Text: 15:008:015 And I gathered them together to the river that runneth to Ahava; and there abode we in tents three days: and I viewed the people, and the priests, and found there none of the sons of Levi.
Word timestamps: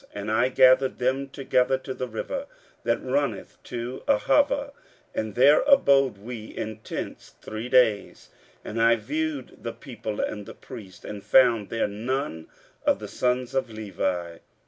15:008:015 0.01 0.09
And 0.15 0.31
I 0.31 0.49
gathered 0.49 0.97
them 0.97 1.29
together 1.29 1.77
to 1.77 1.93
the 1.93 2.07
river 2.07 2.47
that 2.85 3.03
runneth 3.03 3.59
to 3.65 4.01
Ahava; 4.07 4.71
and 5.13 5.35
there 5.35 5.61
abode 5.67 6.17
we 6.17 6.45
in 6.47 6.77
tents 6.77 7.35
three 7.39 7.69
days: 7.69 8.29
and 8.65 8.81
I 8.81 8.95
viewed 8.95 9.61
the 9.63 9.73
people, 9.73 10.19
and 10.19 10.47
the 10.47 10.55
priests, 10.55 11.05
and 11.05 11.23
found 11.23 11.69
there 11.69 11.87
none 11.87 12.47
of 12.83 12.97
the 12.97 13.07
sons 13.07 13.53
of 13.53 13.69
Levi. 13.69 14.39